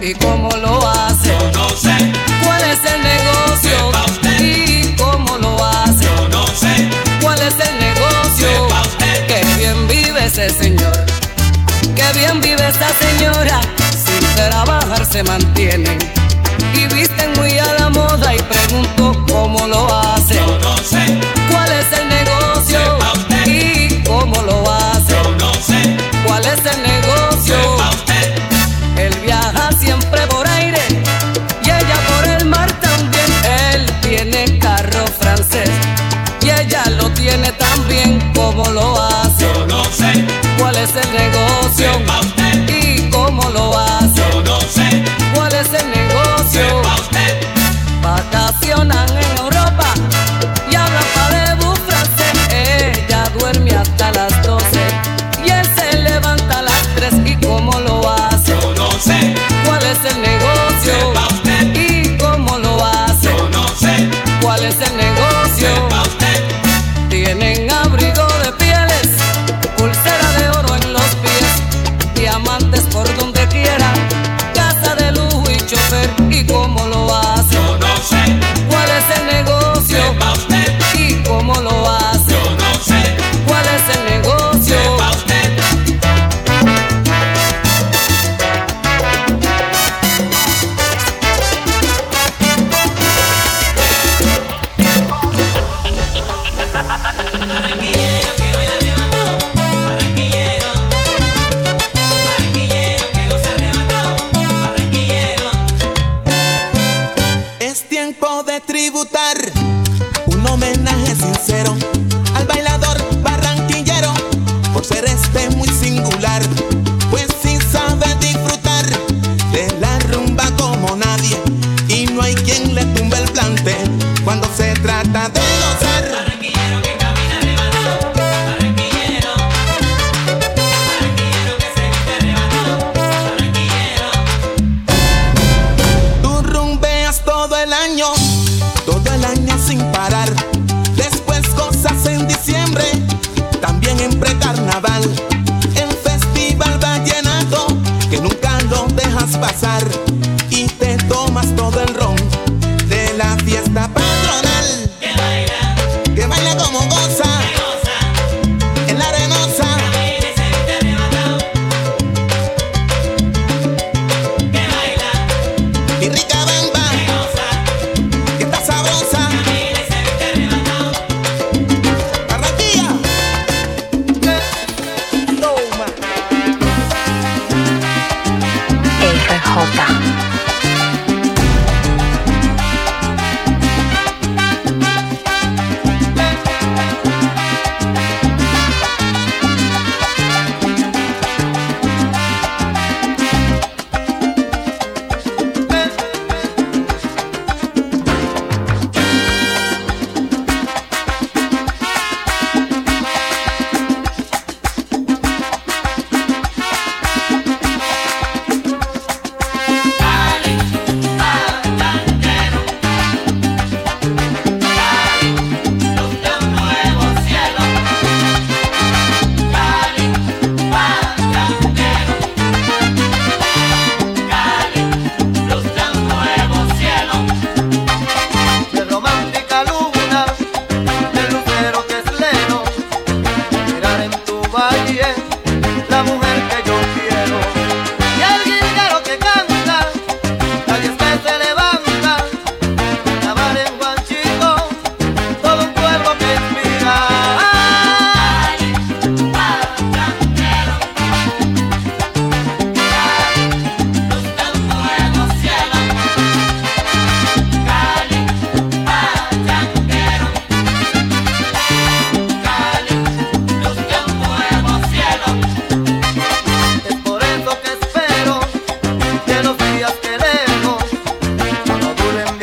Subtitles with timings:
[0.00, 1.28] ¿Y cómo lo hace?
[1.28, 2.12] Yo no sé.
[2.44, 3.92] ¿Cuál es el negocio?
[4.38, 6.04] ¿Y cómo lo hace?
[6.04, 6.90] Yo no sé.
[7.22, 8.68] ¿Cuál es el negocio?
[8.68, 9.26] Sepa usted.
[9.26, 11.06] Qué bien vive ese señor.
[11.94, 13.60] Qué bien vive esa señora.
[13.92, 16.17] Sin trabajar se mantienen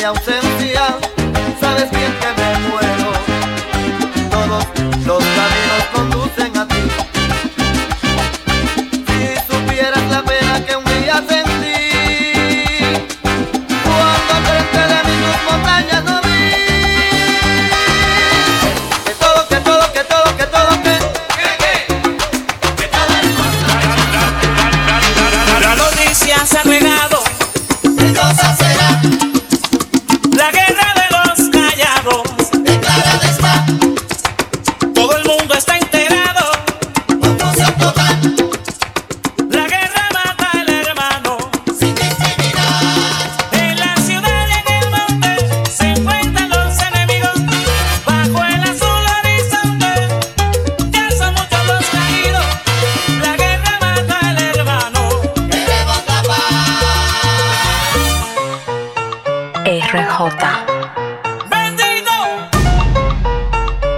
[0.06, 0.45] ausencia.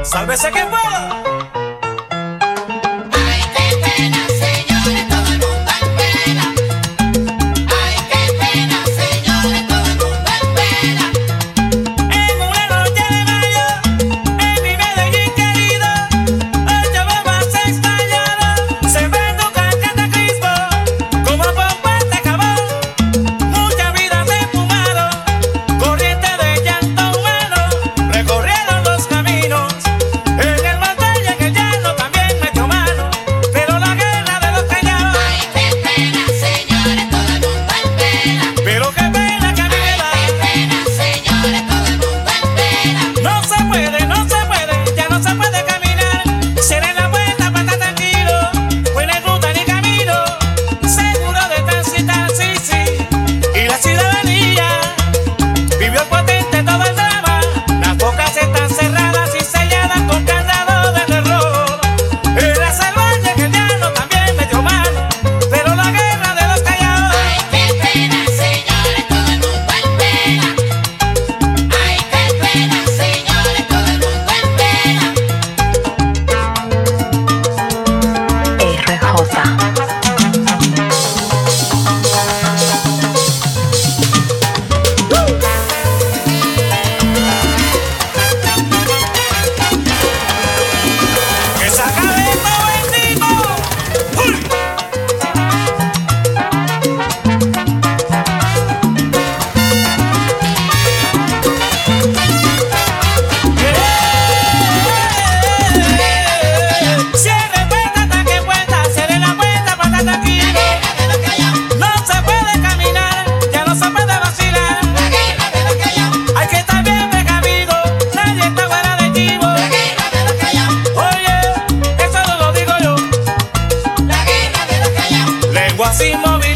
[0.08, 1.37] ¡Sálvese quien pueda!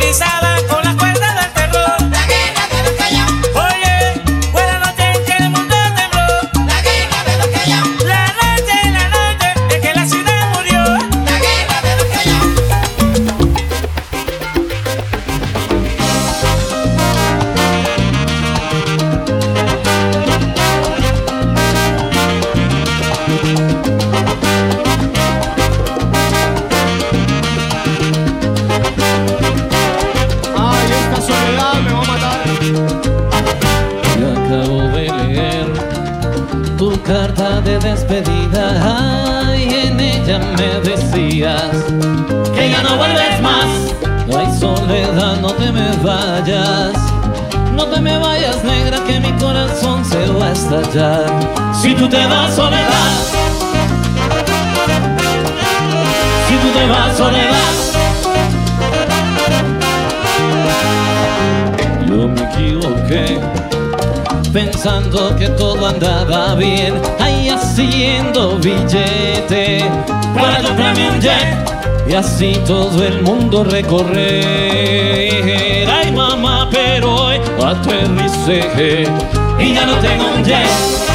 [0.01, 0.80] utilizada con
[51.81, 53.11] si tú te vas soledad.
[56.47, 57.73] Si tú te vas soledad.
[62.07, 63.39] Yo me equivoqué
[64.53, 69.83] pensando que todo andaba bien, ahí haciendo billete
[70.35, 71.57] para comprarme un jet.
[72.07, 74.19] Y así todo el mundo recorrer.
[75.89, 79.07] Ay mamá, pero hoy aterricé
[79.61, 81.10] y ya no tengo un jet.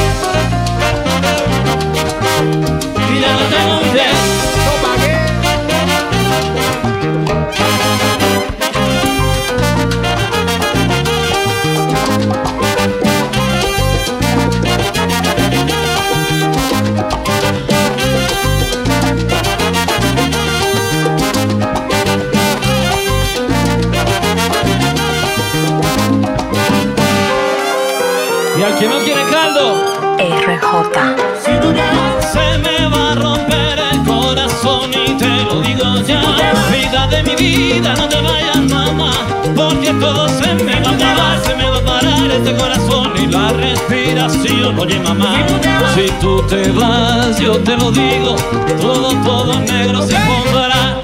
[37.46, 39.12] vida, no te vayas mamá,
[39.54, 43.26] porque todo se me va a acabar, se me va a parar este corazón y
[43.26, 44.78] la respiración.
[44.78, 45.46] Oye mamá,
[45.94, 48.36] si tú te vas, yo te lo digo,
[48.80, 51.00] todo, todo negro se pondrá.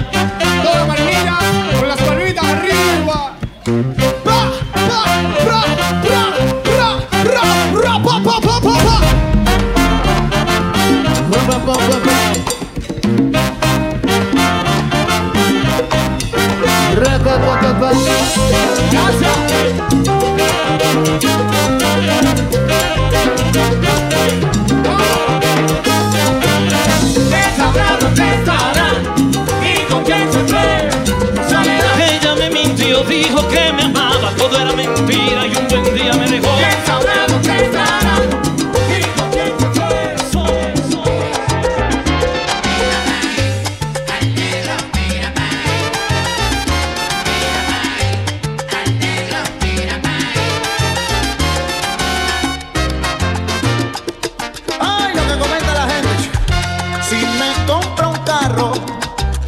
[17.93, 20.02] Gaza.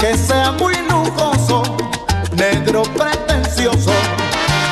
[0.05, 1.63] que sea muy lujoso,
[2.33, 3.91] negro pretencioso,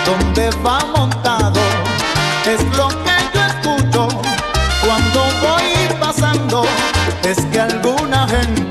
[0.05, 1.59] donde va montado,
[2.45, 4.07] es lo que yo escucho
[4.85, 6.65] cuando voy pasando,
[7.23, 8.62] es que alguna gente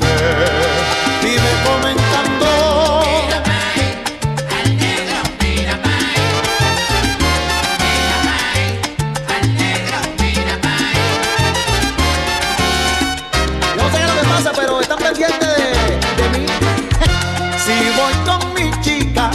[17.65, 19.31] Si voy con mi chica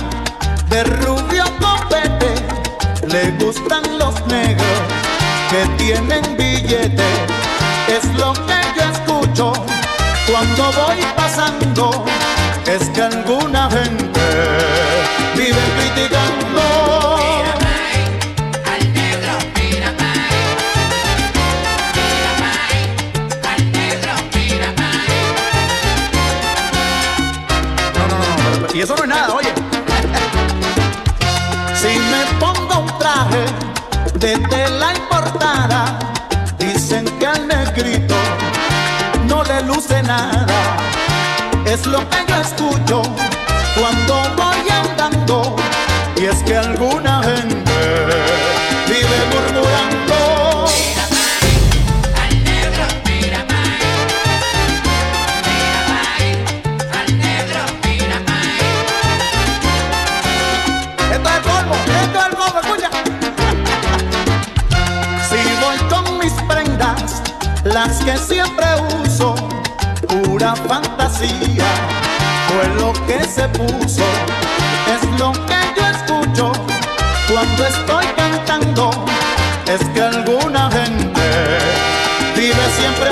[0.68, 2.34] de rubio copete,
[3.08, 4.80] le gustan los negros
[5.50, 7.08] que tienen billete.
[7.88, 9.54] Es lo que yo escucho
[10.30, 12.04] cuando voy pasando.
[12.66, 13.97] Es que alguna gente
[33.38, 36.00] traje de tela importada,
[36.58, 38.16] dicen que al negrito
[39.28, 40.78] no le luce nada.
[41.66, 43.02] Es lo que yo escucho
[43.78, 45.56] cuando voy andando,
[46.16, 47.72] y es que alguna gente
[48.88, 50.66] vive murmurando.
[61.12, 62.67] Esto es polvo, esto es polvo,
[67.74, 68.66] las que siempre
[69.04, 69.36] uso,
[70.08, 71.66] pura fantasía,
[72.48, 74.04] fue lo que se puso,
[74.94, 76.52] es lo que yo escucho
[77.32, 78.90] cuando estoy cantando,
[79.68, 81.60] es que alguna gente
[82.36, 83.10] vive siempre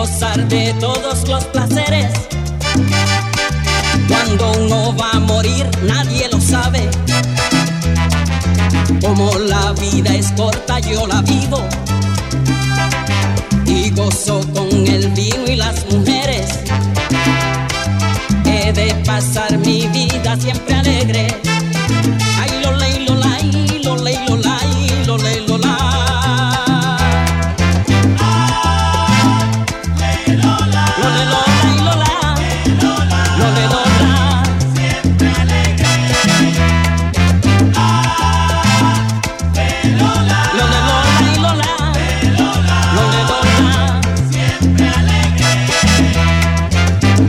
[0.00, 2.10] gozar de todos los placeres.
[4.08, 6.88] Cuando uno va a morir, nadie lo sabe.
[9.02, 11.60] Como la vida es corta, yo la vivo.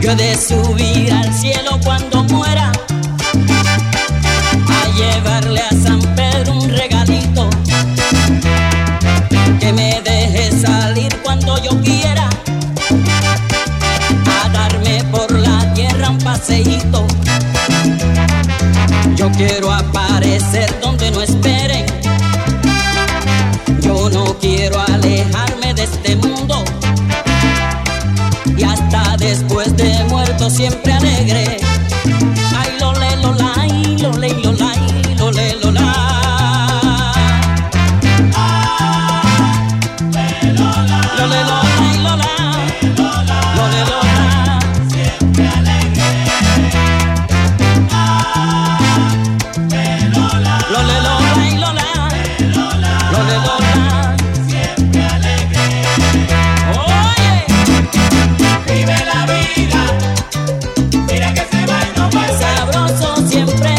[0.02, 2.72] Yo he de subir al cielo cuando muera
[4.68, 7.48] a llevarle a San Pedro un regalito
[9.60, 12.28] que me deje salir cuando yo quiera
[14.42, 17.06] a darme por la tierra un paseíto.
[19.14, 20.81] Yo quiero aparecer
[30.04, 31.58] muerto siempre alegre.
[32.56, 32.92] Ay, lo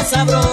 [0.04, 0.53] sabroso.